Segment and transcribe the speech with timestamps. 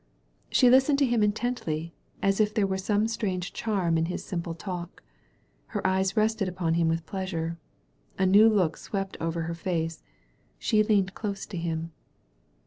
[0.49, 1.93] She listened to him intently,
[2.23, 5.03] as if there were some strange charm in his simple talk.
[5.67, 7.59] Her eyes rested upon him with pleasure.
[8.17, 10.01] A new look swept over her face.
[10.57, 11.91] She leaned close to him.